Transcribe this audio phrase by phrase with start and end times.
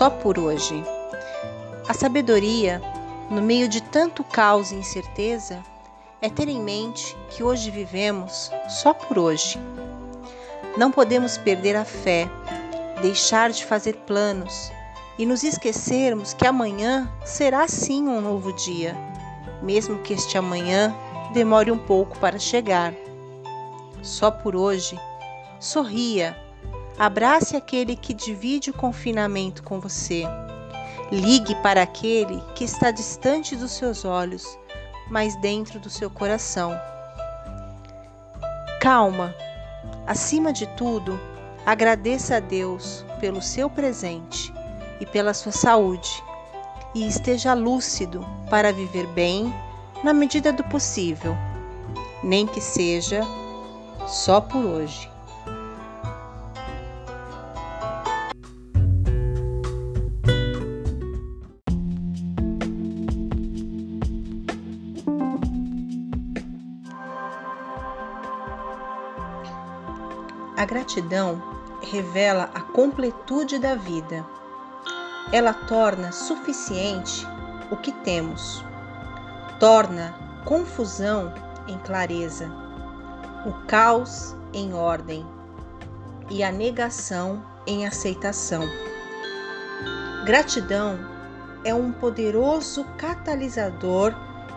[0.00, 0.82] só por hoje.
[1.86, 2.80] A sabedoria,
[3.30, 5.62] no meio de tanto caos e incerteza,
[6.22, 9.60] é ter em mente que hoje vivemos só por hoje.
[10.74, 12.30] Não podemos perder a fé,
[13.02, 14.72] deixar de fazer planos
[15.18, 18.96] e nos esquecermos que amanhã será sim um novo dia,
[19.62, 20.96] mesmo que este amanhã
[21.34, 22.94] demore um pouco para chegar.
[24.00, 24.98] Só por hoje,
[25.58, 26.34] sorria,
[26.98, 30.24] abrace aquele que divide o confinamento com você.
[31.10, 34.58] Ligue para aquele que está distante dos seus olhos,
[35.10, 36.78] mas dentro do seu coração.
[38.80, 39.34] Calma,
[40.06, 41.18] acima de tudo,
[41.66, 44.52] agradeça a Deus pelo seu presente
[45.00, 46.22] e pela sua saúde,
[46.94, 49.52] e esteja lúcido para viver bem
[50.02, 51.36] na medida do possível,
[52.22, 53.22] nem que seja
[54.06, 55.10] só por hoje.
[70.60, 71.42] A gratidão
[71.80, 74.26] revela a completude da vida.
[75.32, 77.26] Ela torna suficiente
[77.70, 78.62] o que temos,
[79.58, 81.32] torna confusão
[81.66, 82.52] em clareza
[83.46, 85.26] o caos em ordem
[86.28, 88.68] e a negação em aceitação.
[90.26, 90.98] Gratidão
[91.64, 94.14] é um poderoso catalisador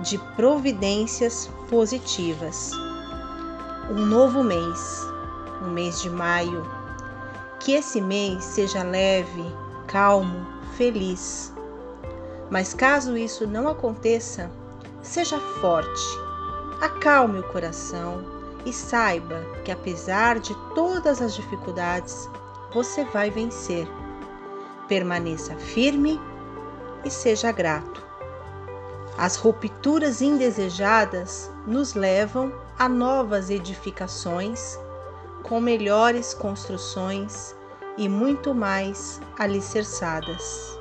[0.00, 2.70] de providências positivas.
[3.88, 5.15] Um novo mês,
[5.62, 6.64] o mês de maio,
[7.60, 9.44] que esse mês seja leve,
[9.86, 11.52] calmo, feliz.
[12.50, 14.50] Mas caso isso não aconteça,
[15.02, 16.18] seja forte,
[16.80, 18.24] acalme o coração
[18.64, 22.28] e saiba que apesar de todas as dificuldades,
[22.72, 23.88] você vai vencer.
[24.88, 26.20] Permaneça firme
[27.04, 28.04] e seja grato.
[29.16, 34.78] As rupturas indesejadas nos levam a novas edificações,
[35.48, 37.54] com melhores construções
[37.96, 40.76] e muito mais alicerçadas.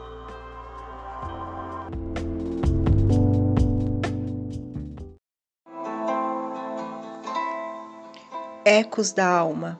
[8.65, 9.79] Ecos da alma.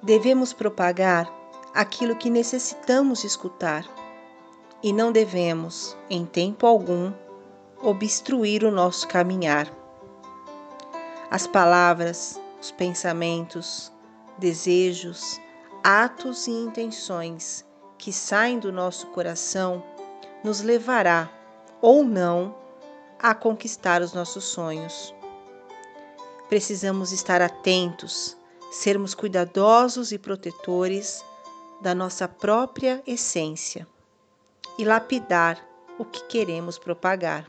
[0.00, 1.28] Devemos propagar
[1.74, 3.84] aquilo que necessitamos escutar
[4.82, 7.12] e não devemos, em tempo algum,
[7.82, 9.66] obstruir o nosso caminhar.
[11.30, 13.92] As palavras, os pensamentos,
[14.38, 15.38] desejos,
[15.84, 17.66] atos e intenções
[17.98, 19.84] que saem do nosso coração
[20.42, 21.30] nos levará
[21.82, 22.56] ou não
[23.18, 25.12] a conquistar os nossos sonhos
[26.52, 28.36] precisamos estar atentos,
[28.70, 31.24] sermos cuidadosos e protetores
[31.80, 33.88] da nossa própria essência
[34.78, 35.66] e lapidar
[35.98, 37.48] o que queremos propagar.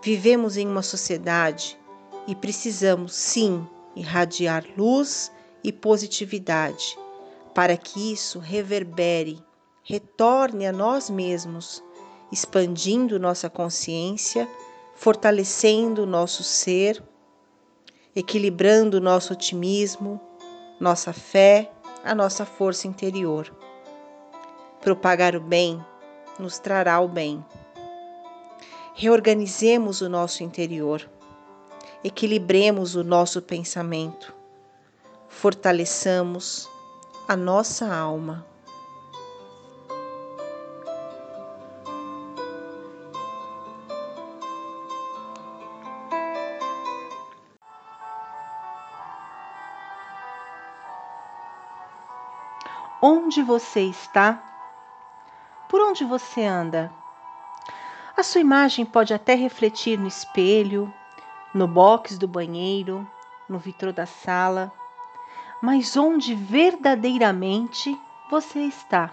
[0.00, 1.76] Vivemos em uma sociedade
[2.26, 5.30] e precisamos sim irradiar luz
[5.62, 6.98] e positividade
[7.54, 9.38] para que isso reverbere,
[9.82, 11.82] retorne a nós mesmos,
[12.32, 14.48] expandindo nossa consciência,
[14.94, 17.02] fortalecendo nosso ser
[18.14, 20.20] equilibrando nosso otimismo,
[20.78, 21.70] nossa fé,
[22.04, 23.52] a nossa força interior.
[24.80, 25.84] Propagar o bem
[26.38, 27.44] nos trará o bem.
[28.94, 31.08] Reorganizemos o nosso interior,
[32.04, 34.34] equilibremos o nosso pensamento,
[35.26, 36.68] fortaleçamos
[37.26, 38.46] a nossa alma.
[53.06, 54.42] onde você está,
[55.68, 56.90] por onde você anda.
[58.16, 60.90] A sua imagem pode até refletir no espelho,
[61.54, 63.08] no box do banheiro,
[63.48, 64.72] no vitrô da sala,
[65.62, 67.98] mas onde verdadeiramente
[68.28, 69.10] você está?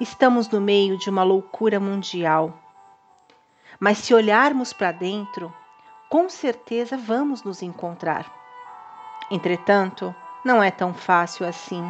[0.00, 2.56] Estamos no meio de uma loucura mundial.
[3.80, 5.52] Mas se olharmos para dentro,
[6.08, 8.32] com certeza vamos nos encontrar.
[9.30, 11.84] Entretanto, não é tão fácil assim.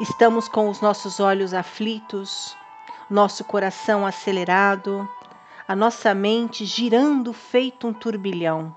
[0.00, 2.56] Estamos com os nossos olhos aflitos,
[3.08, 5.08] nosso coração acelerado,
[5.66, 8.74] a nossa mente girando feito um turbilhão.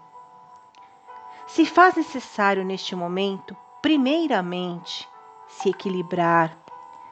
[1.46, 5.08] Se faz necessário neste momento, primeiramente,
[5.48, 6.58] se equilibrar,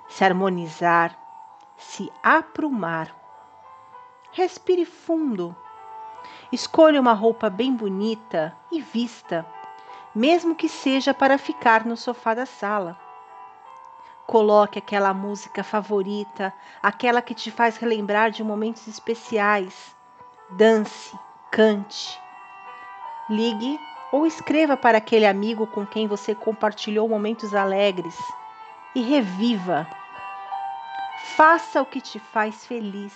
[0.07, 1.18] se harmonizar,
[1.77, 3.13] se aprumar.
[4.31, 5.56] Respire fundo.
[6.51, 9.45] Escolha uma roupa bem bonita e vista,
[10.13, 13.05] mesmo que seja para ficar no sofá da sala
[14.25, 16.51] Coloque aquela música favorita,
[16.81, 19.95] aquela que te faz relembrar de momentos especiais.
[20.50, 21.18] Dance,
[21.51, 22.19] cante.
[23.30, 23.80] Ligue
[24.12, 28.18] ou escreva para aquele amigo com quem você compartilhou momentos alegres
[28.95, 29.88] e reviva.
[31.36, 33.13] Faça o que te faz feliz.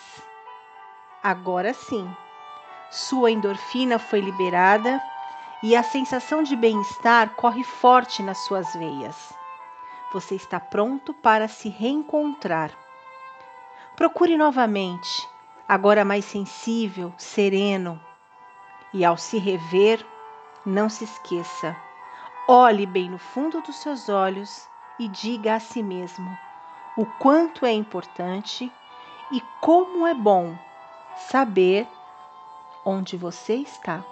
[1.23, 2.07] Agora sim,
[2.91, 5.01] sua endorfina foi liberada
[5.63, 9.38] e a sensação de bem-estar corre forte nas suas veias
[10.11, 12.71] você está pronto para se reencontrar.
[13.95, 15.27] Procure novamente,
[15.67, 17.99] agora mais sensível, sereno.
[18.93, 20.05] E ao se rever,
[20.65, 21.75] não se esqueça.
[22.47, 24.67] Olhe bem no fundo dos seus olhos
[24.97, 26.49] e diga a si mesmo
[26.99, 28.69] o quanto é importante
[29.31, 30.53] e como é bom
[31.15, 31.87] saber
[32.83, 34.03] onde você está.